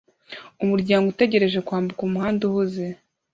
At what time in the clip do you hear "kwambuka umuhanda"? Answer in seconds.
1.67-2.41